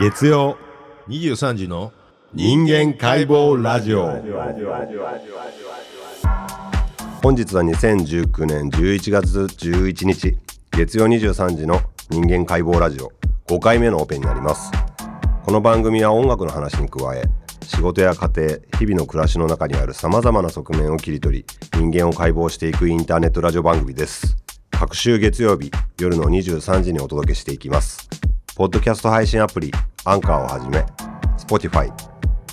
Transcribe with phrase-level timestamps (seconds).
[0.00, 0.56] 月曜。
[1.08, 1.92] 23時の
[2.32, 4.06] 人間解剖ラジオ。
[7.22, 10.38] 本日は2019年11月11日
[10.70, 13.12] 月曜23時の人間解剖ラジオ。
[13.48, 14.72] 5回目のオペになります。
[15.44, 17.24] この番組は音楽の話に加え
[17.66, 18.48] 仕事や家庭
[18.78, 21.44] 日々の暮らしの中にあるさまざまな側面を切り取り
[21.74, 24.38] 人間を解剖していくインターネットラジオ番組です。
[24.70, 25.70] 各週月曜日
[26.00, 28.08] 夜の23時にお届けしていきます
[28.60, 29.72] ポッドキャスト配信アプリ
[30.04, 30.84] アンカーをはじめ
[31.38, 31.90] Spotify、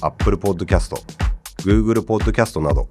[0.02, 0.96] Apple Podcast、
[1.58, 2.88] Google Podcast など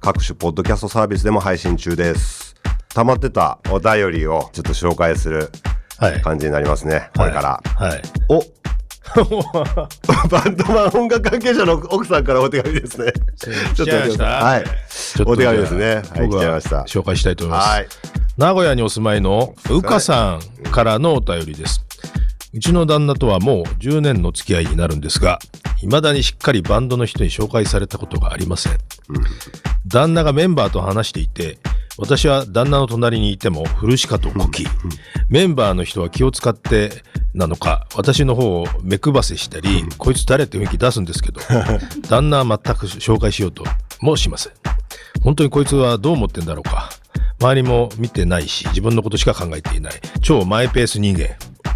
[0.00, 2.54] 各種ポッドキャストサービスでも配信中です。
[2.90, 5.50] 溜まってたお便りをちょっと紹介する
[5.96, 6.20] はい。
[6.20, 8.02] 感じになりますね、これから、はい。
[8.28, 8.44] お。
[10.28, 13.14] バンドマン音楽関係者の奥さんからお手紙ですね。
[13.74, 14.64] ちょっとはい。
[15.24, 15.94] お手紙ですね。
[15.94, 16.82] はい、来ちゃいました。
[16.82, 17.86] 紹介したいと思います、はい。
[18.36, 21.82] 名古屋にお住まいのうかさんからのお便りです
[22.54, 25.38] うちの旦那とはもう10年の付き合いになるんですが
[25.78, 28.78] 未だにしっかりバンドの人に紹介されたことがありません。
[29.86, 31.58] 旦那がメンバーと話していて
[31.98, 34.66] 私は旦那の隣にいてもフルシカとこき
[35.28, 37.02] メンバーの人は気を使って
[37.34, 41.40] なのか私の方を目配せしたりこいつ誰って雰囲気出すんですけど
[42.08, 43.64] 旦那は全く紹介しようと
[44.00, 44.52] もしません。
[45.22, 46.90] 本当にこいつはどう思ってんだろうか。
[47.40, 49.92] 周りも見てないし自分のことしか考えていない。
[50.20, 51.28] 超マイペース人間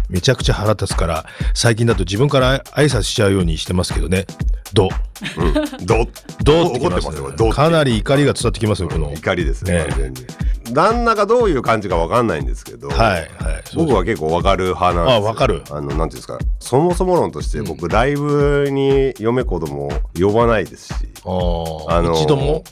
[0.09, 4.25] めちゃくちゃ腹立つから最近だと自分から挨拶しちゃうようにしてますけどね。
[4.73, 4.87] ど。
[4.87, 6.03] うど。
[6.03, 6.07] う
[6.43, 6.67] ど。
[6.67, 7.31] うってきます怒ってますよ。
[7.31, 9.11] どうかなり怒りが伝わってきますよこの。
[9.11, 9.73] 怒りですね。
[9.73, 9.85] ね。
[9.89, 10.25] 完全に。
[10.73, 12.89] 旦那がどういう感じかわかんないんですけど。
[12.89, 13.27] はいはい
[13.75, 15.17] 僕は結構わかる派なんですよ。
[15.17, 15.63] あわかる。
[15.71, 16.37] あのなんていうんですか。
[16.59, 20.93] そもそも論として僕、ライブに嫁子供呼ばないですし。
[21.25, 22.63] あの一度も？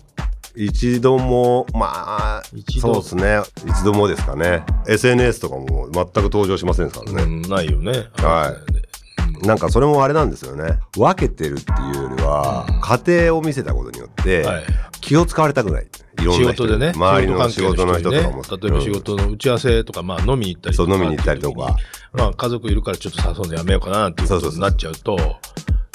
[0.56, 3.02] 一度もまあ一度？
[3.02, 3.72] そうですね。
[3.72, 4.64] 一度もですかね。
[4.88, 8.08] SNS とかも全く登場しませんからね、うんないよね。
[8.16, 8.56] は
[9.44, 9.46] い。
[9.46, 10.80] なんかそれもあれなんですよね。
[10.98, 14.64] 分けてるっていうよりは、家庭を見せたことによって、はい。
[15.02, 15.88] 気を使われたくない。
[16.22, 16.94] いろん仕なでね。
[16.96, 20.92] 周りの仕事の人とかも、例えば仕事の打ち合わせとか、まあ飲みに行ったりとか。
[20.92, 21.76] そう飲みに行ったりとか。
[22.14, 25.18] まあ家族いるからちょっと誘うのやめようかなっていうことになっちゃうと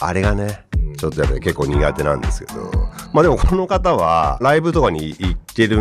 [0.00, 0.64] あれがね、
[0.96, 2.70] ちょっとやっぱり結構苦手なんですけど。
[3.12, 5.80] まあでもこの方はライブとかに行ってる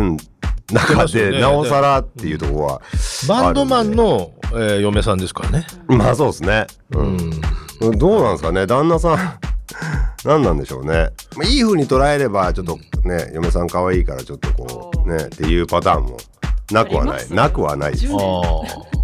[0.72, 2.82] 中で、なおさらっていうところは
[3.28, 5.66] バンドマンの、えー嫁さんですからね。
[5.86, 7.30] まあそうですね、うん。
[7.80, 7.98] うん。
[7.98, 8.66] どうなんですかね？
[8.66, 9.38] 旦那さん
[10.24, 16.18] 何なんでしょうね、まあ、いい風に捉えればちょっとね嫁さん可愛いからちょっとこうねっていうパターンも
[16.72, 18.99] なくはない、なくはないです10あ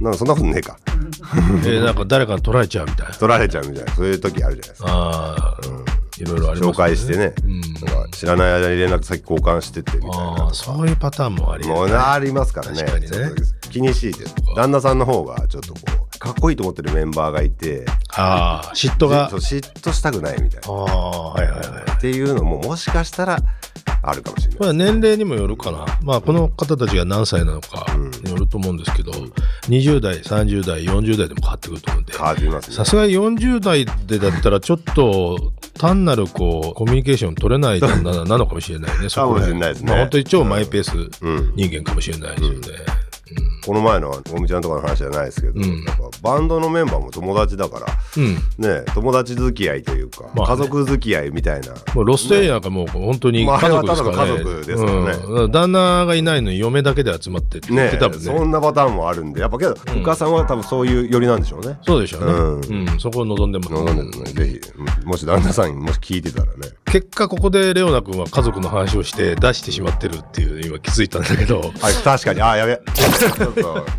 [0.00, 0.76] なんかそんなことねえか。
[0.86, 3.14] あ、えーなんか誰かに取られちゃうみたいな。
[3.14, 3.94] 取られちゃうみたいな。
[3.94, 4.88] そういう時あるじゃないですか。
[4.88, 5.56] ああ、
[6.18, 7.60] いろいろあります紹介してね、うん。
[7.60, 12.82] なんか知らない間に連絡先交換してってみたいなああそういうパターンもありもうありますからね。
[12.82, 12.90] ね。
[13.70, 15.80] 気にしいです旦那さんの方がちょっとこ
[16.14, 17.84] うかっこいいと思ってるメンバーがいて
[18.16, 19.28] ああ嫉妬が？
[19.30, 20.74] 嫉妬したくないみたいあな。
[20.74, 20.84] あ
[21.32, 21.84] はいはいはい。
[21.92, 23.38] っていうのももしかしたら
[24.02, 27.86] あるかもしれないこれは年齢にもよるかな、まあ、この方たちが何歳なのか
[28.22, 29.12] によると思うんですけど、
[29.68, 32.12] 20代30代40代でも変わってくると思うんで
[32.72, 39.90] さすがに40代でだったらちょっと単なるこうコミュニケーション取れない旦那なのかもしれないねそこかもしれないですね。
[39.90, 41.52] まあ、本当に超マイペースうん。
[41.56, 42.58] 人間かもしれないですよね、
[43.64, 45.62] この前のおみちゃんとかの話じゃないですけど、ん。
[45.62, 47.86] やっぱバンドのメンバーも友達だから
[48.16, 48.34] うん。
[48.58, 50.46] ね友達付き合いというか、まあね。
[50.46, 51.74] 家族付き合いみたいな。
[51.94, 54.32] もうロストエリアなんかもう本当にまあ家族ですからね。
[54.32, 55.24] 家族ですからね。
[55.26, 55.50] うん。
[55.50, 58.24] 旦那がいないのに嫁だけで集まってって言っねてたもんね。
[58.24, 61.78] そんなパターンもあるんでやっぱけど、お母さんは多分そういう寄りなんでしょうね。
[61.82, 62.32] そうでしょうね。
[62.32, 63.74] ううん、そこを望んでます。
[63.74, 64.32] 飲んでるね。
[64.32, 71.72] ぜひもし旦那さんにもし聞いてたらね結果ここでレオナ君は家族の話をして出してしまってるっていう今気づいたんだけど。
[71.82, 72.40] あ確かに。
[72.40, 72.80] あやべ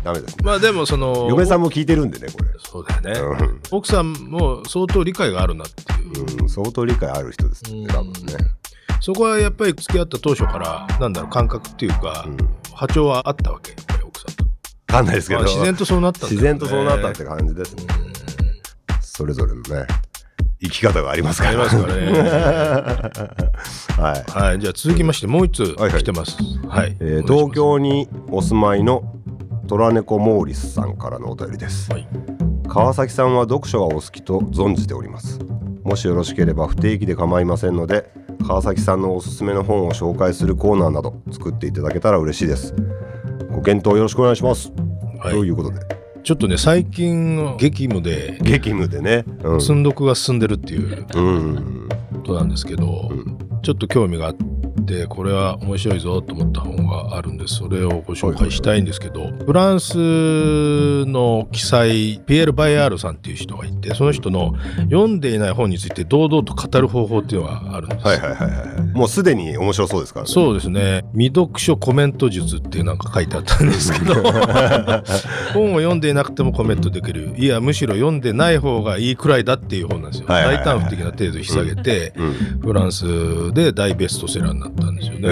[0.02, 2.48] ダメですねまあでもその嫁さんも聞いてるんでねこれ。
[2.58, 3.60] そうだよね、うん。
[3.70, 8.34] 奥さんも相当理解があるなっていう、うん、相当理解ある人ですね多分ね。
[9.02, 12.26] そこはやっぱり付き合った当初からなんだろう感覚っていうか、
[12.72, 13.72] 波長はあったわけ？
[13.72, 14.50] やっぱり奥さんと、分
[14.86, 15.42] かんないですけど。
[15.42, 16.30] まあ自然とそうなったね。
[16.30, 17.84] 自然とそうなったって感じですね。
[19.02, 19.86] それぞれのね
[20.68, 21.52] 生き方がありますから。
[21.52, 21.66] ね。
[23.98, 24.30] はい。
[24.30, 24.58] はい。
[24.60, 26.36] じゃあ続きましてもう一つ来てます。
[26.68, 29.02] はい、えー東京にお住まいの
[29.66, 32.06] 虎猫モーリスさんからのお便りです、はい。
[32.68, 35.40] 川崎さんは読書がお好きと存じております。
[35.82, 38.10] もしよろしければ不定期で構いませんので
[38.46, 42.74] 川崎さんのおすすめの本を紹介するコーナーなど作っていただけたら嬉しいです。
[43.50, 44.72] ご検討よろしくお願いします、
[45.20, 45.32] はい。
[45.32, 45.95] ということで
[46.26, 49.24] ちょっとね最近激務で激務でね。
[49.44, 51.88] うん、積んどくが進んでるっていううん。
[52.14, 53.12] ことなんですけど、
[53.62, 54.45] ちょっと興味があっっ
[54.76, 57.56] てこれは面白いぞと思った本があるんです。
[57.56, 64.54] それをご紹介したいんですけど、フランスの記載ピエール・バイアールさんっていう人がいてその人の
[64.90, 68.80] 読んでいない本について堂々と語る方法っていうのがあるんです、はいはいはいはい。
[68.96, 70.32] もうすでに面白そうですからね。
[70.32, 71.04] そうですね。
[71.12, 74.14] 未読書コメント術っていうなんか書いてあったんですけど
[75.52, 77.34] 本を読んでいなくてもコメントできる。
[77.36, 82.60] いやむしろ読んでない方がいいくらいだっていう本なんですよ、大胆不敵な程度引き下げて、うん。
[82.60, 85.28] フランスで大ベストセラーになったんですよね。
[85.28, 85.30] う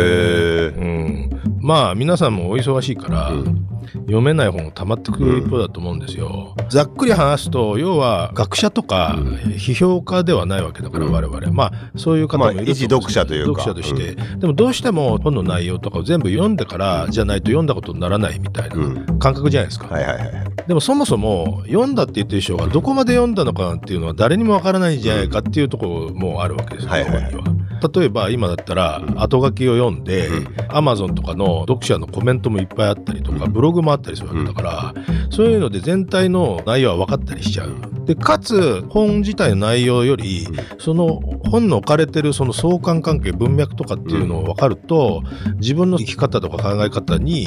[0.85, 3.69] ん、まあ皆さんもお忙しいから、うん。
[4.07, 6.57] 読めない本が溜まってくる一方だと思うんですよ。
[6.69, 9.27] ざっくり話すと要は学者とかうん。
[9.53, 11.53] 批評家ではないわけだから、うん我々。
[11.53, 13.63] まあそういう方もいると思うんですまあ一読者というか。
[13.63, 19.19] 読者として、でもどうしても本の内容とかを全部読んでからじゃないと読んだことにならないみたいなうん。
[19.19, 19.87] 感覚じゃないですか。
[19.87, 27.11] はいはいはいでもそもそも読んだって言ってる人がどこまで読んだのかっていうのは誰にもわからないんじゃないかっていうところもあるわけですよ、はいはい。
[27.11, 27.45] 本には。
[27.93, 34.95] 例えば今だったら後書きを読んで、うんアマゾンとかの読者のコメントもいっぱいあったりとか、うんブログもあったりするわけだから、
[35.31, 37.75] そういうので全体の内容は分かったりしちゃう。
[38.07, 40.49] でかつ本自体の内容より、
[40.79, 45.23] その本の置かれてるその相関関係文脈とかっていうのを分かると、
[45.57, 47.47] 自分の生き方とか考え方に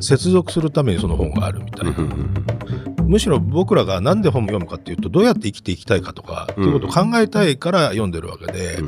[0.00, 2.93] 接続するためにその本があるみたいな。
[3.06, 8.78] むしろ僕らが何で本を読むかっていうとどうやって生きていきたいかとかっていうことを考えたいから読んでるわけで、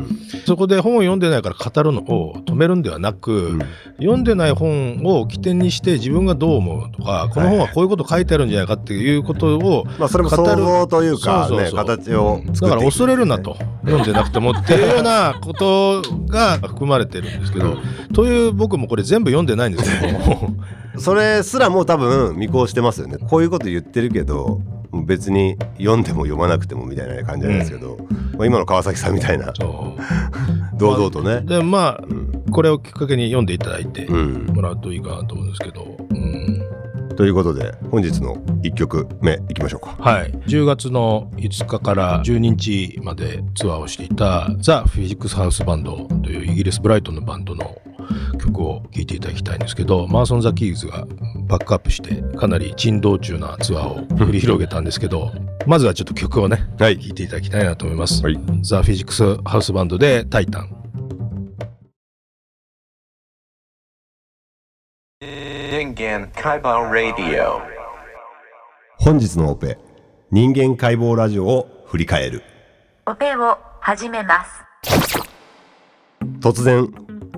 [0.46, 3.58] そこで本を読んでないから語るのを止めるんではなく、
[3.98, 11.76] 読んでない本を起点にして自分がどう思うとかこの本はこういうこと書いてあるんじゃないかっていうことをまあそれも想像というかねそうそうそう。
[11.76, 13.56] 形をだから恐れるなと。
[13.86, 17.76] 読んでなくてもっていうようなことが含まれてるんですけど、
[18.14, 20.56] という僕もこれ全部読んでないんですけども
[20.98, 23.18] それすらもう多分見越してますよね。
[23.18, 24.60] こういうこと言ってるけど
[25.04, 27.98] 別に読んでも読まなくてもみたいな感じなんですけど、
[28.36, 29.52] まあ、今の川崎さんみたいな
[30.78, 32.26] 堂々とね、でまあうん。
[32.50, 36.62] これをきっかけに読んでいただいてうんもらうといいかなと思うんですけど、うん。
[37.16, 39.96] ということで本日の1曲目いきましょうか。
[39.98, 47.76] はい、10月の5日から12日までツアーをしていたザ・フィジックス・ハウス・バンドというイギリス・ブライトンのバンドの
[48.46, 51.06] 曲を聴いていただきたいんですけどマーソン・ザ・キーズが
[51.48, 55.32] バックアップしてかなり珍道中なツアーを繰り広げたんですけど
[55.66, 58.22] まずはちょっと曲をねはい聴いていただきたいなと思います。
[58.22, 60.68] はいザ・フィジックス・ハウス・バンドで「タイタン」.
[68.98, 69.78] 本日のオペ
[70.30, 72.42] 人間解剖ラジオを振り返る
[73.06, 74.50] オペを始めます。
[76.40, 76.88] 突然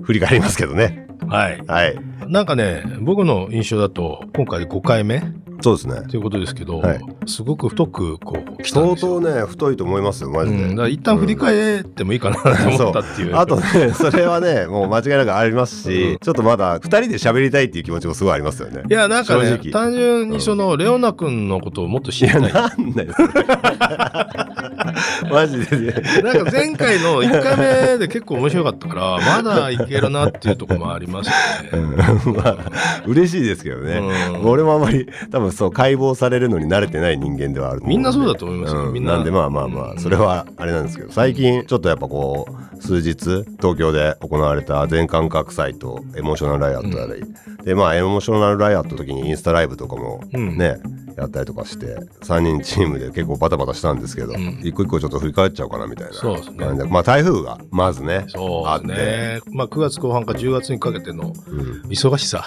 [0.03, 1.07] 振り返りますけどね。
[1.27, 1.95] はい、はい。
[2.27, 5.23] なんかね僕の印象だと今回5回目
[5.61, 6.01] そうですね。
[6.07, 6.99] ということですけど、はい。
[7.25, 9.21] すごく太くこう相ですよ。
[9.21, 13.35] 当ね太いと思いますよマジで、うん、だ一旦振り返ってもいいかなと思ったっていう。
[13.35, 18.83] あとね それはねもう間違いなくありますし、ちょっとまだ2人で喋りたいっていう気持ちもすごいありますよね。
[18.89, 22.41] いやなんかね単純にその、レオナ君のことをもっと知りたい。
[22.41, 23.13] なんだよ。
[25.31, 25.93] マジでね。
[26.23, 31.29] なんか前回の1回目で結構面白かったからまだいけるなっていうところもあります
[31.75, 31.95] よね。
[32.25, 32.57] まあ
[33.05, 34.01] 嬉しいですけどね、
[34.33, 34.49] うん。
[34.49, 38.85] 俺もあんまり多分そう解剖されるのに慣れてない人間ではあるみんなそうだと思いますよ。
[38.87, 38.93] うん。
[38.93, 39.13] みんな。
[39.13, 39.99] なんでまあまあまあうん。
[39.99, 42.47] それはあれなんですけど最近ちょっとやっぱこ
[42.77, 43.13] う数日
[43.57, 47.23] 東京で行われた全感覚祭とエモーショナルライアットあり、
[47.65, 50.57] でまあエモーショナルライアットの時にインスタライブとかもうん。
[50.57, 50.77] ね、
[51.17, 54.59] やったりとかして3人チームで結構バタバタしたんですけど、ん。
[54.63, 56.57] 一個一個ちょっと振り返っちゃおうかなみたいなそうですね。
[56.57, 56.89] 感じで。
[56.89, 59.41] まあ台風がまずねそうあって。
[59.51, 61.81] まあ9月後半か10月にかけてのうん。
[61.89, 62.45] 忙しさ、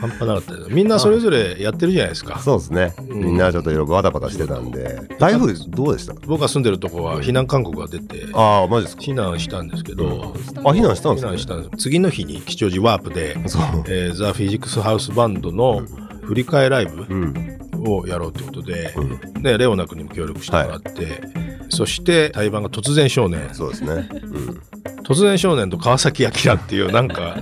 [0.00, 2.38] 半端なかったみんなそれぞれやってるじゃないですか。
[2.38, 3.24] そうですね、うん。
[3.24, 6.14] みんなちょっといろいろバタバタしてたんで台風どうでした？
[6.26, 9.02] 僕が住んでるとこは避難勧告が出てああマジですか。
[9.02, 15.82] 避難したんですけど、あ避難したんですか避難したんです次の日に吉祥寺ワープで、えーザ・フィジックス・ハウスバンドの
[16.22, 17.60] 振り替えライブうん。
[17.82, 18.92] をやろうということで、
[19.56, 21.22] レオナ君にも協力してもらって、
[21.70, 23.54] そして対バンが突然少年。
[23.54, 24.62] そうですね、うん。
[25.02, 27.38] 突然少年と川崎明っていうなんか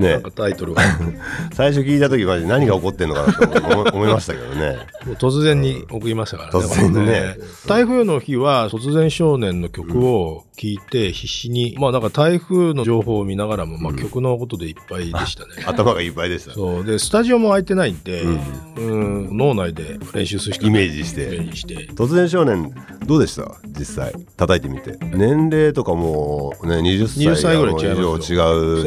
[0.00, 0.82] なねんかタイトルが。
[1.54, 4.78] 最初聞いた時マジ何が起こってんのかなと思い思いましたけどね。
[5.18, 6.66] 突然に送りましたからね。
[6.66, 7.36] 突然にね。
[7.66, 15.64] 台風の日は突然少年の曲を聴いて必死に、まあなんか台風の情報を見ながらも、まあ曲のことでいっぱいでしたね。
[15.66, 16.52] 頭がいっぱいでした。
[16.54, 16.84] そう。
[16.84, 19.36] でスタジオも空いてないんで、うん。
[19.36, 21.22] 脳内で練習するしかイメージして。
[21.34, 21.88] イメージして。
[21.94, 22.72] 突然少年
[23.06, 23.50] どうでした？
[23.78, 24.12] 実際。
[24.36, 24.96] 叩いてみて。
[25.14, 27.92] 年齢とかもね20歳20歳ぐらい違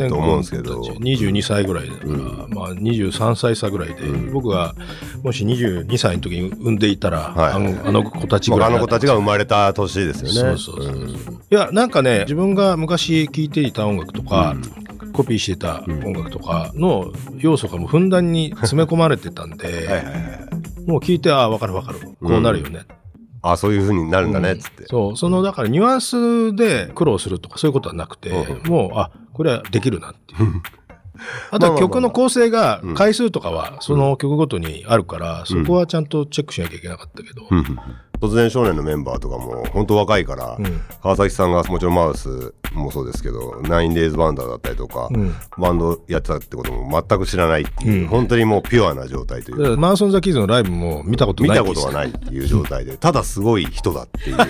[0.05, 2.09] うと思うんですけど22歳ぐらいだから、
[2.49, 4.75] まあ23歳差ぐらいで、僕が
[5.23, 7.53] もし22歳の時に産んでいたら、はい。
[7.53, 10.57] あのあの子たちぐまらいああの子たちが生まれた年ですよね。
[10.57, 10.95] そうそうそう。
[10.95, 14.55] そういやなんかね自分が昔聴いていた音楽とか、
[15.13, 21.99] コピーしてた音楽とかの要素がもうふんだんに詰め込まれてたんではいもう聞いてああ分かる分かる。
[21.99, 22.85] こうなるよね、
[23.41, 25.17] あそういう風になるんだねっつって、そう。
[25.17, 28.69] そのだからニュアンスで苦労するとかそういうことはなくて、うん。
[28.69, 30.61] もうあこれはできるなっていう。
[31.51, 32.95] あとは曲の構成がうん。
[32.95, 37.65] 回数とかはその曲ごとにあるから、そこはちゃんとチェックしなきゃいけなかったけど、うん
[38.21, 40.81] 突然少年のメンバーとかも本当若いから、うん。
[41.01, 45.33] 川崎さんがもちろんマウスもそうですけどナインデイズバンダーだったりとか、うん。
[45.57, 48.07] バンドやってたってことも全く知らないっていう、うん。
[48.07, 54.37] 本当にもうピュアな状態というマーソン・ザ・キーズのライブも見たことない見たことがないっていう状態で、 ただすごい人だっていう。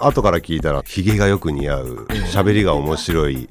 [0.00, 3.48] 後から聞いたら、ヒゲがよく似合う、喋りが面白い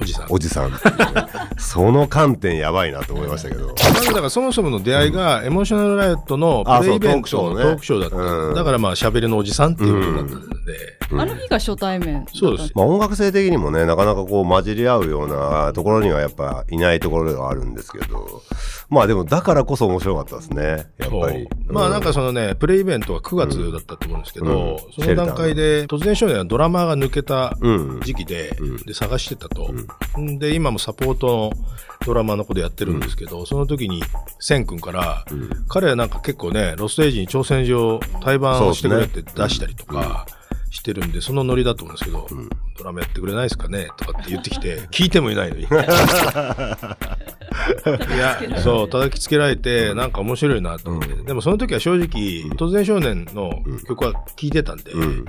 [0.00, 0.26] おじさん。
[0.30, 0.70] おじさん。
[0.70, 0.76] ね
[1.58, 3.68] その観点やばいなと思いましたけど。
[3.68, 7.74] まずだからそもそもの出会いが、エモーショナルライトのあプレイベントのトトークショーね。
[7.74, 8.54] ークショーだった、うん。
[8.54, 12.72] だからまあ喋りのおじさんっていうことだったんで、あの日が初対面そうです。
[12.74, 18.42] まあ音楽性的にもね、なかなかこう混じり合うようなところにはやっぱいないところではあるんですけど、
[18.88, 21.48] まあでもだからこそ面白かったですね、やっぱり。
[21.68, 24.92] まあなんかそのね、プレイイベントは9月だったと思うんですけど、うん。
[24.92, 28.00] その段階で突然少年はドラマーが抜けたうん。
[28.00, 28.76] 時期で,、うん。
[28.84, 29.72] で探してたと、
[30.20, 30.38] ん。
[30.38, 31.52] で今もサポートの
[32.06, 34.02] ドラマーの子でやってるんですけど、その時に
[34.38, 35.24] 千君から、
[35.68, 40.26] 彼はなんか結構ねロステージに挑戦状対バンしてくれって出したりとか。
[40.76, 42.28] してるんで、そのノリだと思うんですけど、
[42.78, 43.88] ドラマやってくれないですかね？
[43.96, 45.62] とかって言ってきて、聞いてもいないのに。
[45.66, 45.66] い
[48.18, 51.14] や、そう、叩きつけられて、なんか面白いなと思って。
[51.14, 53.50] でもその時は正直、突然少年の
[53.88, 55.24] 曲は聞いてたんで、ん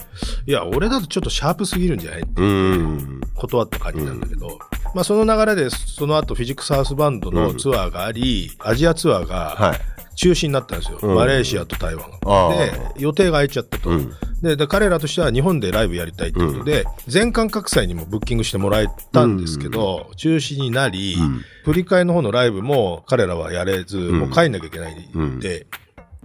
[0.45, 3.21] いや、俺だとちょっとシャープすぎるんじゃないうん。
[3.35, 4.59] 断った感じなんだけど、
[4.93, 9.79] まあその流れで、その後フィジックスハウスバンドのツアーがあり、アジアツアーがはい。
[10.17, 10.99] 中止になったんですよ。
[11.01, 11.15] うん。
[11.15, 12.09] マレーシアと台湾。
[12.57, 13.89] で、予定が空いちゃったと。
[13.91, 14.11] うん。
[14.41, 21.41] でで彼らとしては日本でライブやりたいっていうことで、全館各祭にもブッキングしてもらえたんですけど、中止になり、ん。
[21.63, 25.67] 振り替えの方のライブも彼らはやれず、もう帰んなきゃいけないんで、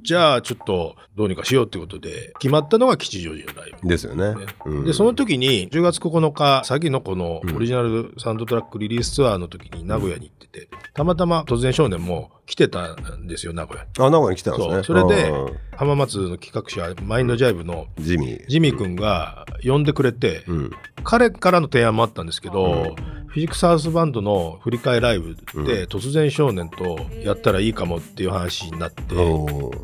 [0.03, 3.89] じゃあちょっとどうにかしようってことで、決まったのが吉祥寺のライブ。
[3.89, 4.35] ですよね。
[4.67, 13.91] うんで、その時に10月9日、詐欺の子のオリジナルサウンドトラックリリースツアーの時に名古屋に行ってて、たまたま突然少年も来てたんですよ、名古屋に。
[13.99, 14.83] あ、名古屋に来てたんですね。
[14.83, 18.47] それでうん浜松の企画者、マインドジャイブのジミー。
[18.47, 20.71] ジミー君が呼んでくれて、うん。
[21.03, 22.95] 彼からの提案もあったんですけど、
[23.33, 25.35] フィジックスハウスバンドの振り替えライブ
[25.65, 29.03] で、突然少年とやったらいいかもっていう話になって、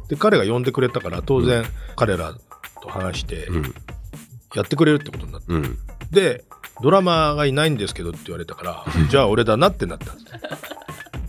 [0.08, 1.64] で彼が呼んでくれたから当然
[1.96, 2.34] 彼ら
[2.82, 3.74] と話してん。
[4.54, 5.78] やってくれるってことになって、うん。
[6.10, 6.44] で
[6.82, 10.12] ドラマーがいないんですけどって言われたから じゃあ俺だなってなった。
[10.12, 10.22] んで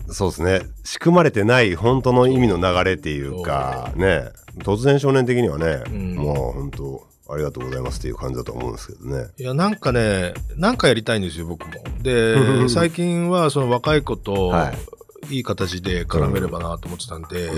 [0.08, 0.60] すそうですね。
[0.84, 6.16] 仕組まれてない本当の意味の流れっていうか、ね、突然少年的にはね、ん。
[6.16, 9.28] もう本当、ありがとうございますっていう感じだと思うんですけどね。
[9.38, 12.36] いやなんかねなんかやりたいんですよ僕もで
[12.68, 14.78] 最近はその若い子と、はい
[15.30, 17.50] いい形で絡めればなと思ってたんで、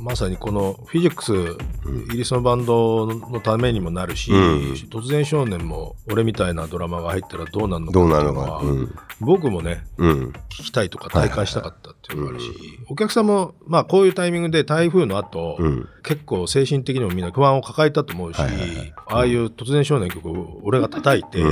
[0.00, 4.72] まさにこのフィジックス、イギリスのバンドのためにもなるし、うん。
[4.90, 8.60] 突然少年も俺みたいなドラマが入ったらどうなるのかっていうのは。
[8.60, 8.94] うん。
[9.20, 10.32] 僕もねうん。
[10.50, 12.50] 聞きたいとか体感したかったっていうのがあるし、
[12.88, 15.88] お客さんもまあこういうタイミングで台風の後、うん。
[16.02, 21.42] 結構精神的にもみんな不安を抱えたと思うし、ああいう突然少年曲を俺が叩いて、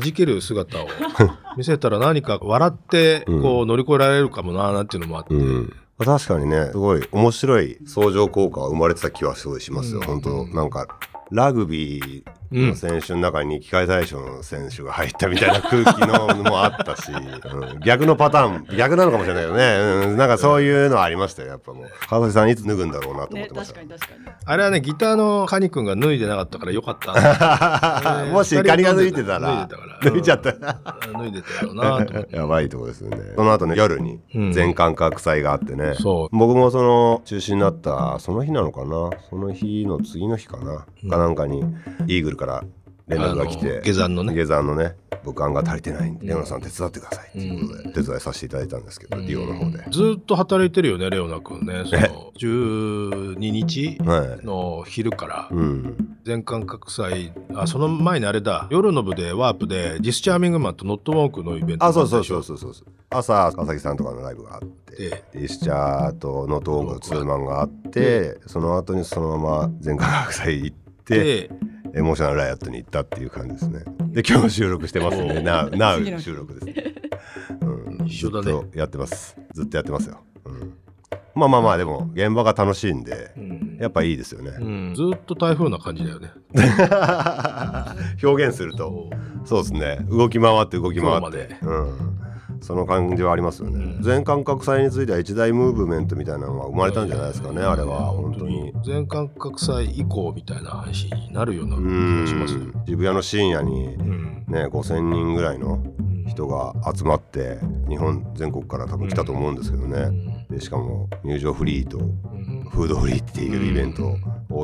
[0.00, 0.86] 弾ける姿を
[1.56, 5.72] 見せたら何か笑ってこう乗り越えられるかもななんていうのもあって、うん。
[5.98, 10.02] 確かにね、すごい面白い相乗効果が生まれてた気はすごいしますよ。
[10.02, 10.86] 本当なんか、
[11.30, 12.22] ラグビー
[12.52, 17.80] の選手の中に機械対象の選手が入ったみたいな空気のもあったし、 うん。
[17.80, 20.16] 逆のパターン、逆なのかもしれないけどね、うん。
[20.16, 21.84] なんかそういうのはありましたよ、やっぱもう。
[22.08, 23.74] 川崎さんいつ脱ぐんだろうなと思っねてました。
[23.74, 24.36] 確かに確かに。
[24.44, 26.56] あれはねギターのカニ君が脱いでなかった。
[26.58, 30.52] からよかったもし仮が抜いてたら脱いでたから、抜いちゃった。
[30.52, 32.06] 脱いでたやろうな。
[32.30, 33.18] やばいとこですよね。
[33.36, 34.20] その後ね、夜に
[34.52, 36.36] 全感覚祭があってね、そう。
[36.36, 41.62] 僕もその中止になったその日なのかな、その日の次の日かな、かなんかに
[42.06, 42.64] イーグルから
[43.08, 44.34] 連絡が来あて、の下山のね。
[44.34, 49.84] 下山のね、僕案が足りてないんで、レオナさん手伝ってくださいっていうことで、手伝いさせていただいたんですけど、リオの方で。
[49.90, 51.84] ずっと働いてるよねレオナ君ね。
[51.86, 54.44] その12日はい。
[54.44, 55.96] の昼からうん。
[56.24, 58.66] 全館覚祭あその前にあれだ。
[58.70, 62.72] 夜の部でワープでディスチャーミングマンとノットウォークのイベントあ、そうそうそうそうそう。
[63.10, 71.50] 朝、川崎さんとかのライブがあってで、ディスチャーとノートウォークのツーマンがあって、その後にそのまま全国学祭行って、で
[71.94, 73.84] エモーショナルライアットに行ったっていう感じですね。
[74.08, 76.24] で、今日収録してますんで、な、な次の日。
[76.24, 76.66] 収録です。
[77.60, 78.52] うん、一緒だね。
[78.52, 79.36] ずっとやってます。
[79.54, 80.20] ずっとやってますよ。
[80.44, 80.74] うん、
[81.34, 83.78] まあまあまあ、でも、現場が楽しいんで、うん。
[83.80, 86.32] やっぱいいですよね、うん、ずっと台風な感じだよね。
[88.22, 89.10] 表現すると。
[89.44, 89.98] そうですね。
[90.10, 92.18] 動き回って動き回って、うん、
[92.60, 94.02] その感じはありますよね、うん。
[94.02, 98.72] 全感覚祭については一大ムーブメントみたいなのが生まれたんじゃないですかねあれは本当に。
[98.84, 102.24] 全感覚祭以降みたいな話になるような気うん。
[102.24, 102.60] がしますよ。
[102.86, 104.44] 渋谷の深夜にうん。
[104.48, 106.24] ね5,000人ぐらいのうん。
[106.26, 107.58] 人が集まって
[107.88, 112.66] 日本全国から多分来たと思うんですけどね、でしかも入場フリーとうん。
[112.68, 114.16] フードフリーっていうイベントを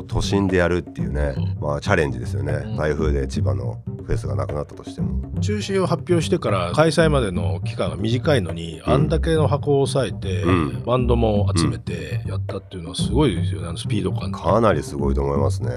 [0.07, 5.21] 都心でやるっていうね、まあチャレンジですよね、台風で千葉のフェスがなくなったとしても。
[5.41, 10.83] 中止を発表してから開催までの期間が短いのに、あんだけの箱を抑えて、うん。
[10.85, 13.67] バンドも集めてやったっていうのはすごいですよね。
[13.67, 15.69] あのスピード感かなりすごいと思いますね、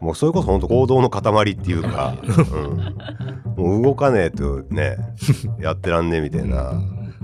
[0.00, 2.16] もうそれこそ本当行動の塊っていうか、
[3.56, 4.96] うん、もう動かねえとね
[5.60, 6.72] やってらんねえみたいな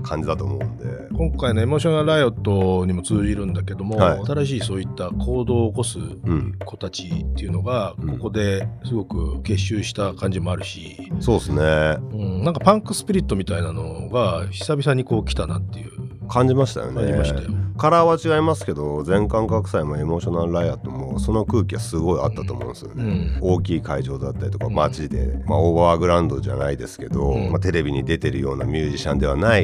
[0.03, 0.85] 感じだと思うんで。
[1.13, 4.25] 今回のエモーショナルライオットにも通じるんだけども、はい。
[4.25, 6.55] 新しいそういった行動を起こすん。
[6.65, 8.17] 子たちっていうのがうん。
[8.17, 11.97] ここですごく結集した感じもあるし、そうですね。
[12.11, 16.05] うん、なんかパンクスピリットみたいなのが久々にこう来たなっていう。
[16.27, 16.95] 感じましたよね。
[16.95, 17.64] 感じましたよ。
[17.77, 27.51] カラーは違いますけど全感覚祭もエモーショナルライアットもその空気はすごいあったと思うんですよね、大きい会場だったりとか街で、まあ、オーバーグラウンドじゃないですけど、うん。
[27.51, 29.63] まあ、テレビに出てるようなミュージシャンではない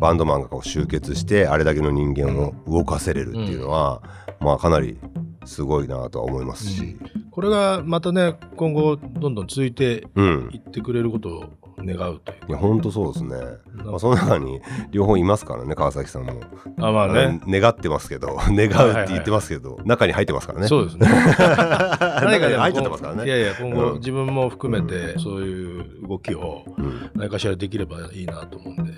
[0.00, 4.02] バンドマンがこう集結してあれだけの人間を動かせれるっていうのは、
[4.40, 4.98] まあかなり
[5.44, 6.96] すごいなとは思いますし、
[7.30, 11.44] これがまたね今後どんどん続いてうん、いってくれることを
[11.84, 13.36] 願うといういや本当そうですね、
[13.84, 14.60] まあ、その中に
[14.90, 16.40] 両方いますからね川崎さんも、
[16.78, 17.40] あまあね。
[17.46, 20.68] 願ってますけど 願うって言ってますけど、中に入ってますからね。
[20.68, 21.08] そうですね。
[21.08, 23.26] 中に入っちゃってますからね。
[23.26, 23.98] いやいや今後、うん。
[23.98, 27.10] 自分も含めてそういう動きをうん。
[27.14, 28.92] 何かしらできればいいなと思うんで、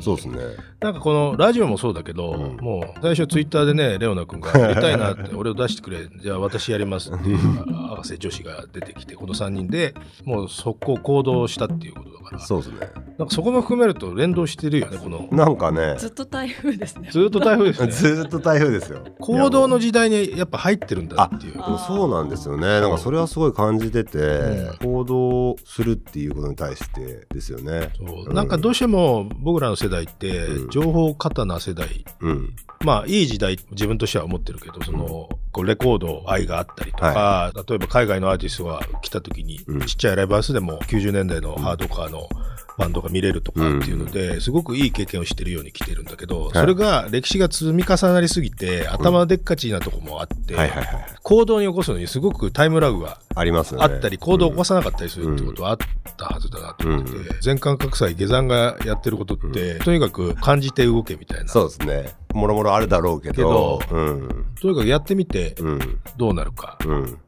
[0.00, 0.38] そうですね。
[0.80, 2.56] なんかこのラジオもそうだけど、うん。
[2.56, 12.38] もう最初ツイッターでねレオナ君がやりたいなって 俺を出してくれじゃあ私やりますっていう博士女子が出てきてこの3人でもう速攻行動したっていうことだから。
[12.40, 12.78] そうですね。
[13.18, 15.28] なんかそこも含めると連動してるよねこの。
[15.32, 15.96] なんかね。
[15.98, 17.08] ずっと台風ですね。
[17.10, 17.90] ずっと台風ですね。
[17.92, 19.00] ずーっと台風ですよ。
[19.20, 21.54] 行動の時代にやっぱ入ってるんだっていう。
[21.86, 22.80] そうなんですよね。
[22.80, 27.90] なんかそれはすごい感じてて、行動するっていうことに対してですよね。
[27.96, 28.34] そう。
[28.34, 30.70] なんかどうしても僕らの世代ってうん。
[30.70, 32.04] 情報過多な世代。
[32.20, 32.56] うん。
[32.84, 39.80] まあいい時代自分としては思ってるけどそのこうレコード愛があったりとか、例えば海外のアーティストが来た時に、うん。
[39.86, 42.28] ちっちゃいライブハウスでも90年代のハードカーの
[42.78, 55.78] バンドが見れるとかっていうので、すごくいい経験をしてるように来てるんだけど、それが歴史が積み重なりすぎて頭でっかちなとこもあって、はいはいはい行動に起こすのにすごくタイムラグがありますあったり行動を起こさなかったりするってことはあっ
[56.16, 57.40] たはずだなと思ってて、うん。
[57.40, 61.48] 全感覚祭下山がやってることって、とにかく感じて動けみたいな。
[61.48, 62.14] そうですね。
[62.32, 64.46] もろもろあるだろうけどうん。
[64.60, 65.98] とにかくやってみてうん。
[66.16, 67.18] どうなるか、うん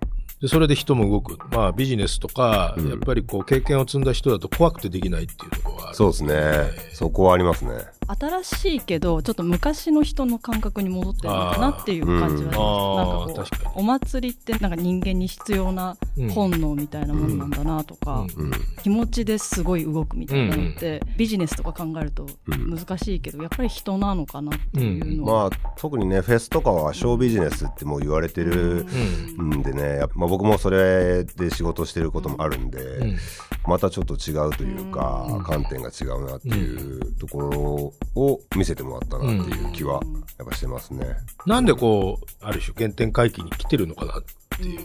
[0.41, 1.39] でそれで人も動く。
[1.51, 2.89] まあビジネスとか、うん。
[2.89, 5.97] やっぱりこう経験を積んだ人だと怖くてできないっていうところがある。
[5.97, 6.35] そうですね。
[6.93, 15.97] そこはありますね新しいけどちょっと昔の人の感覚に戻ってるのかなっていう感じはします、なんかこうお祭りってなんか人間に必要な
[16.35, 18.47] 本能みたいなものなんだなとか、うん。
[18.47, 18.53] うん。
[18.83, 22.75] 気持ちですごい動くみたいなのって、ビジネスとか考えるとうん。
[22.75, 28.87] 難しいけどやっぱり人なのかなっていうのは、まあ特にねフェスとかはショービジネスってもう言われてる
[29.39, 29.51] うん。
[29.59, 29.63] ん。
[29.63, 33.17] でね、やっぱまあ、僕もそれで仕事してることもあるんで、うん
[33.69, 35.45] またちょっと違うというか、うん。
[35.45, 40.01] 観点が違うなっていうところを見せてもらったなっていう気は
[40.39, 41.07] やっぱしてますね。
[41.47, 44.25] なんでこうある種原点回帰に来てるのかなっ
[44.57, 44.81] ていう、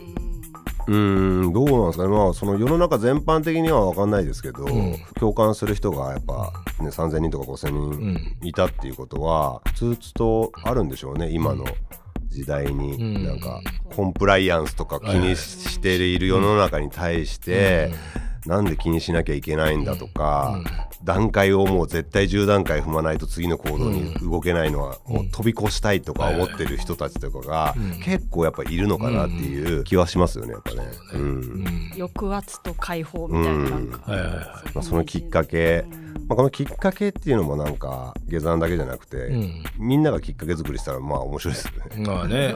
[0.88, 2.10] うーんどうなんですかね。
[2.10, 4.98] まあその世の中全般的には分かんないですけど、ん。
[5.20, 11.66] 共感する人がやっぱ、ね、3,000人とか5,000人いたっていうことはつーつとあるんでしょうね今の
[12.28, 13.26] 時代に、うん。
[13.26, 13.62] なんか
[13.96, 17.92] コンプライアンスとか気にしている世の中に対して、
[18.46, 20.60] なんで気にしなきゃいけないんだとか、
[21.04, 30.84] 段階をもう絶対10段階踏まないと次の行動に動けないのはもう飛び越したいとか思ってる人たちとかが結構やっぱいるのかなっていう気はしますよねやっぱね。
[31.14, 31.92] うん。
[31.98, 34.46] 抑圧と解放みたいななんか、はいはいはい。
[34.74, 35.86] まあ、そのきっかけ、
[36.28, 39.64] まあ、このきっかけっていうのもなんか下山だけじゃなくて、うん。
[39.78, 42.06] みんながきっかけ作りしたらまあ面白いですよね。
[42.06, 42.56] まあね、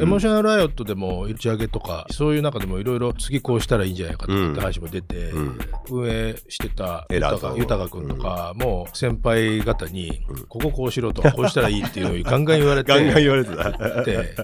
[0.00, 5.58] エモーショナルライオットでも打ち上げとかそういう中でもいろいろ次こうしたらいいんじゃないかとかって話も出て、うん。
[5.90, 13.72] 運営してた豊豊君とかも先輩方に、こここうしろとこうしたらいいっていうのをガンガン言われてガンガン言われてた。
[14.04, 14.34] て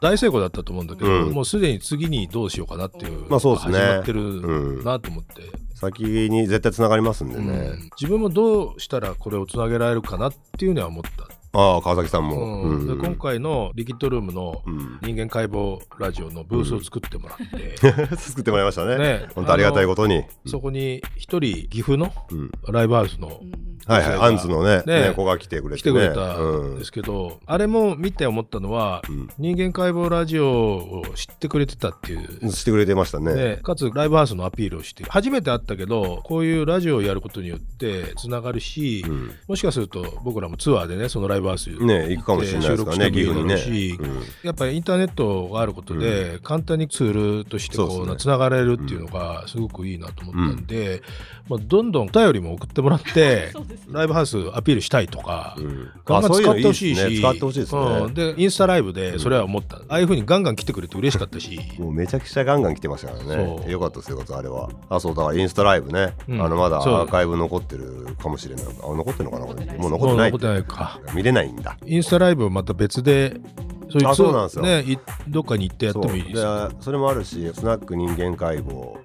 [0.00, 1.32] 大成功だったと思うんだけど、うん。
[1.32, 3.78] もうすでに次にどうしようかなっていうまあそうですね。
[3.78, 5.42] 始まってるなと思って、
[5.82, 7.72] 先に絶対つながりますんでね。
[8.00, 11.28] 自分もどうしたらこれをつなげられるかなっていうのは思った。
[11.54, 12.86] ああ川崎さんも、うん。
[12.86, 13.04] でうん。
[13.04, 14.98] 今回のリキッドルームのうん。
[15.02, 17.76] 人間解剖ラジオのブースを作ってもらって、
[18.16, 18.96] 作ってもらいましたね。
[18.96, 19.26] ね。
[19.34, 22.50] 本当ありがたいことに、そこに一人岐阜のうん。
[22.72, 26.76] ライブハウスのうんはいはいアンツのね子が来てくれて、ね、来てくれたうん。
[26.76, 29.28] んですけど、あれも見て思ったのは、うん。
[29.38, 32.52] 人間解剖ラジオを知ってくれてたっていう。
[32.52, 33.34] してくれてましたね。
[33.34, 39.30] ね、かつライブハウスのアピールをして初めて会ったけどこういうラジオをやることによってつながるし、うん。
[39.48, 44.22] もしかすると僕らもツアーでねそのライブハウスね行くかもしれないですからね岐阜にね、しうん。
[44.42, 51.02] やっぱりインターネットがあることで、簡単にツールとしてこうつながれるっていうのがすごくいいなと思ったんで、
[51.48, 53.52] まあ、どんどんお便りも送ってもらって
[53.90, 55.90] ライブハウスアピールしたいとか、うん。
[56.04, 57.18] ガンガン使ってほしいしあそううのですね。
[57.20, 58.14] 使ってほしいですね、うん。
[58.14, 63.70] でインスタライブでそれは思った、ああいうふうにガンガン来てくれて嬉しかったし、もうめちゃくちゃガンガン来てましたからね。
[63.70, 64.70] よかったですよあれは。
[64.88, 66.42] あそうだからインスタライブね、うん。
[66.42, 68.64] あのまだアーカイブ残ってるかもしれない。
[68.64, 69.64] あ残ってるのかなこれ。
[69.78, 70.28] もう残っもてない。
[70.30, 71.00] う残ってないか。
[71.14, 71.76] 見れないんだ。
[71.84, 73.40] インスタライブまた別で
[73.90, 74.64] そういあそうなんですよ。
[74.64, 76.70] ねいどっかに行ってやってもいいですよ。
[76.78, 78.96] そそれもあるしスナック人間解剖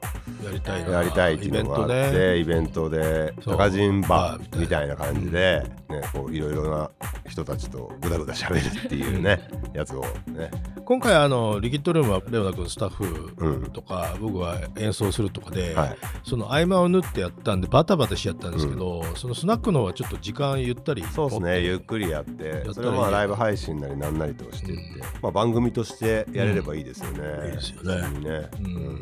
[0.44, 4.98] やりたいなやりたいっていうのがあってイベントで高人ババーーみたいな。
[4.98, 6.90] 感じで、ね、こういろいろな
[7.30, 10.52] 人たちとぐだぐだ喋るっていうねやつをね。
[10.84, 13.62] 今回あのリキッドルームはレオナ君スタッうん。
[13.62, 15.98] フとか、僕は演奏するとかで、はい。
[16.24, 28.20] その合間を縫ってやったんでバタバタしちゃったんですけど、そのスナックの方はちょっと時間ゆったりそうですねゆっりくりやってそれをまあライブ配信なりなんなりとしていって、まあ、番組としてやれればいいですよね、いいですよね。
[28.20, 29.02] ね、うん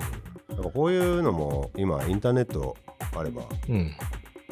[0.56, 2.76] やっぱこういうのも今インターネット
[3.15, 3.91] あればうん、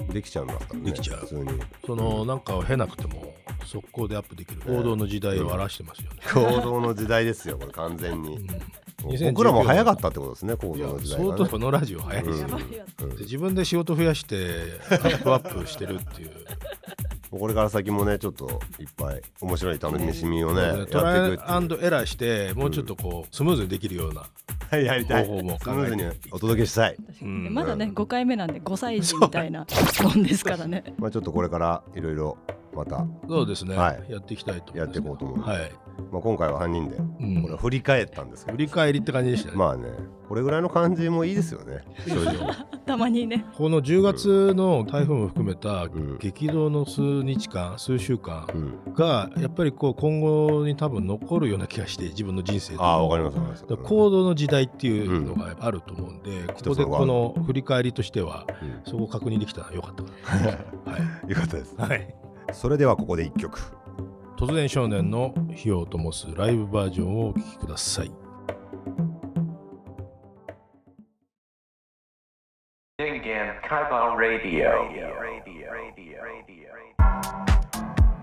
[0.09, 0.53] できちゃうんだ。
[0.55, 1.19] からねできちゃう。
[1.19, 1.51] 普通に。
[1.85, 3.33] そのなんかを経なくても
[3.65, 4.61] 速攻でアップできる。
[4.61, 8.47] 報道の時代を表してますよね、行動の時代ですよこれ完全に、うん。
[9.33, 12.51] 僕らも早かったってことですね行いや動の時代が、ね、相当このラジオ早いですよ、うん。
[12.51, 14.35] やばいやつで自分で仕事増やして
[14.89, 16.31] アップアップしてるっていう
[17.39, 24.25] これから先もねちょっといっぱい面白い楽しみをね、やっていくトライアンドエラーしてもうちょっとこうスムーズにできるような、
[24.77, 27.53] やりたい方法もスムーズにお届けしたい、うん。
[27.53, 29.65] まだね5回目なんで5歳児みたいな
[30.03, 30.93] もんですからね。
[30.97, 32.37] まあ、ちょっとこれからいろいろ
[32.75, 34.11] また、そうですね、はい。
[34.11, 35.61] やっていきたいと思やっていこうと思います。
[35.61, 35.71] はい、
[36.11, 37.41] まあ、今回は3人でうん。
[37.41, 39.89] これを振り返ったんですけど、振り返りって感じでしたね、まあね
[40.27, 41.83] これぐらいの感じもいいですよね。
[42.07, 42.55] 正直。
[42.85, 43.45] たまにね。
[43.55, 46.17] この10月の台風も含めたん。
[46.19, 48.93] 激動の数日間数週間うん。
[48.93, 53.61] がやっぱりこう今後に多分残るような気がして自分の人生ああわかりますわかります。
[53.67, 58.91] だから行動の時代っていうのがあると思うんで、ここでこの振り返りとしてはうん。
[58.91, 60.09] そこを確認できたらよかったか
[60.39, 60.45] な。
[60.93, 61.29] はい。
[61.29, 61.75] よかったです。
[61.77, 62.15] はい
[62.51, 63.59] それではここで1曲。
[64.37, 68.11] 突然少年の火を灯すライブバージョンをお聴きください.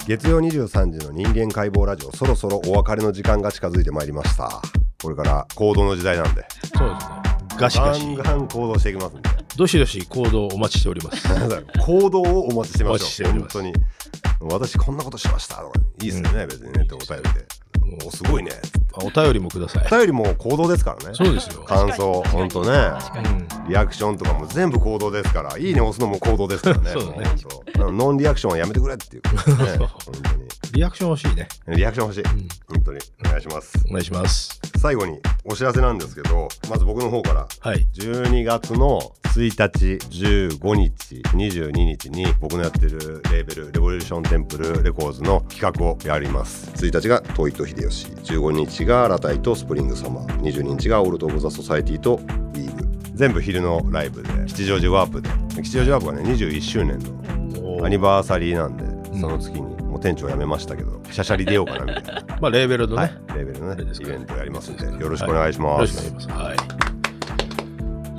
[0.06, 4.60] 月曜23時の人間解剖ラジオそろそろお別れの時間が近づいてまいりました。
[5.02, 6.44] これから行動の時代なんで。
[6.76, 7.16] そうですね。
[7.56, 8.06] ガシガシ。
[8.06, 11.28] ガンガン行動していきますんでどしどし行動お待ちしております。
[11.84, 13.30] 行動をお待ちしてましょう。
[13.30, 13.58] おります。
[13.58, 13.74] 本当に。
[14.50, 15.56] 私こんなことしました。
[15.56, 18.00] とかいいですよね、別にねってお便りで。
[18.02, 18.52] もうすごいね。
[18.94, 19.86] あお便りもください。
[19.86, 21.14] お便りも行動ですからね。
[21.14, 22.70] そうですよ、感想本当ね。
[22.70, 25.82] うんリアクションとかも全部行動ですからいいね。
[25.82, 26.90] 押すのも行動ですからね。
[26.92, 29.76] そうだねノンリアクションはやめてくれっていうことね。
[29.76, 29.88] 本
[30.72, 31.48] リアクション欲しいね。
[31.68, 32.24] リアクション欲しい、
[32.68, 33.00] 本当に。
[33.26, 33.84] お願いします。
[33.88, 34.60] お願いします。
[34.78, 37.48] 最後にお知らせなんですけどまず僕の方から。
[37.58, 37.88] はい。
[37.94, 39.58] 12月の1日
[40.56, 46.70] 15日22日に僕のやってるレーベルレボリューションテンプルレコーズの企画をやります。
[46.70, 48.06] 1日がトイと秀吉。
[48.06, 52.20] 15日がラタイとスプリングサマー22日がオルト・オブ・ザ・ソサエティと
[52.52, 52.88] リーグ。
[53.14, 54.28] 全部昼のライブで。
[54.46, 55.28] 吉祥寺ワープで。
[55.56, 56.98] 吉祥寺ワープがね21周年
[57.78, 58.84] のアニバーサリーなんで
[59.20, 65.96] その月に店長辞めましたけどシャシャリ出ようかなみたいな まあレーベルのね、はい、レベルのねイベントやりますんでよろしくお願いします。
[66.06, 66.68] よろしくお願いします。
[66.68, 66.84] は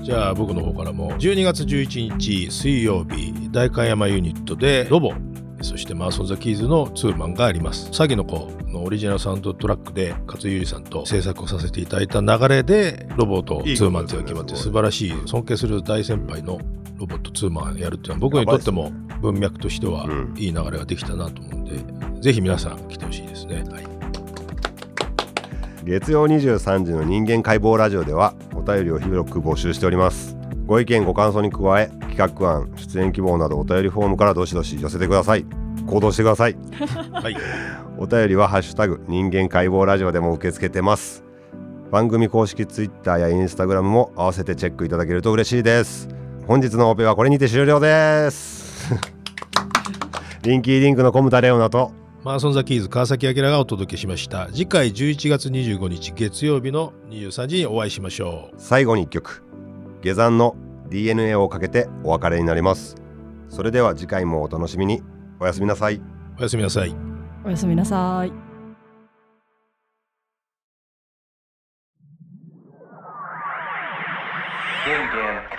[0.01, 0.03] い。
[0.03, 5.13] じゃあ僕の方からも12月11日水曜日代官山ユニットでロボ
[5.61, 7.91] そしてマーソン・ザ・キーズのツーマンがあります。
[7.91, 16.59] 詐欺の子のオリジナルサウンドトラックで勝裕二さんと制作をさせていただいた流れでロボとツーマンっていうのが決まって素晴らしい尊敬する大先輩の
[17.01, 20.33] ロボットツーマンやるっていうのは僕にとっても文脈としてはうん。
[20.37, 23.63] いい流れができたなと思うんで、ぜひ皆さん来てほしいですね。
[23.71, 23.87] はい。
[25.83, 30.37] 月曜23時の人間解剖ラジオではお便りを広く募集しております。
[30.67, 35.45] ご意見ご感想に加え企画案出演希望などお便りフォームからどしどし寄せてください。
[35.87, 36.55] 行動してください。
[37.11, 37.35] はい。
[37.97, 41.23] お便りはハッシュタグ人間解剖ラジオでも受け付けてます。
[41.89, 48.93] 番組公式ツイッターやインスタグラムも合わせてチェックいただけると嬉しいです本日のオペはこれにて終了です。
[50.43, 51.91] リンキーリンクのコムタレオナと。
[52.23, 54.47] マーソン・ザ・キーズ川崎明がお届けしました。
[54.51, 58.56] 次回11月25日月曜日の23時にお会いしましょう。
[58.58, 59.43] 最後に一曲。
[60.04, 60.56] 下山の
[60.89, 62.95] DNA をかけてお別れになります。
[63.49, 65.01] それでは次回もお楽しみに。
[65.39, 66.01] おやすみなさい。
[66.39, 66.95] おやすみなさい。
[67.45, 68.50] おやすみなさい。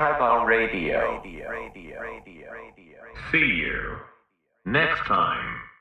[0.03, 0.99] Kaiba Radio.
[1.23, 1.49] Radio.
[1.49, 2.01] Radio.
[2.01, 2.49] Radio.
[3.31, 3.99] See you
[4.65, 5.71] next time.